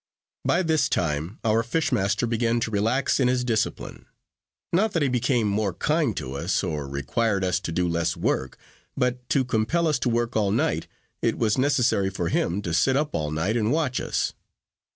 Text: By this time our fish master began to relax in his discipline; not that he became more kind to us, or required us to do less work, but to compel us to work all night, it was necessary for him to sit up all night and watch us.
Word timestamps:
By 0.43 0.63
this 0.63 0.89
time 0.89 1.37
our 1.43 1.61
fish 1.61 1.91
master 1.91 2.25
began 2.25 2.59
to 2.61 2.71
relax 2.71 3.19
in 3.19 3.27
his 3.27 3.43
discipline; 3.43 4.07
not 4.73 4.93
that 4.93 5.03
he 5.03 5.09
became 5.09 5.47
more 5.47 5.75
kind 5.75 6.17
to 6.17 6.33
us, 6.33 6.63
or 6.63 6.87
required 6.87 7.43
us 7.43 7.59
to 7.59 7.71
do 7.71 7.87
less 7.87 8.17
work, 8.17 8.57
but 8.97 9.29
to 9.29 9.45
compel 9.45 9.85
us 9.85 9.99
to 9.99 10.09
work 10.09 10.35
all 10.35 10.49
night, 10.51 10.87
it 11.21 11.37
was 11.37 11.55
necessary 11.55 12.09
for 12.09 12.29
him 12.29 12.63
to 12.63 12.73
sit 12.73 12.97
up 12.97 13.11
all 13.13 13.29
night 13.29 13.55
and 13.55 13.71
watch 13.71 13.99
us. 14.01 14.33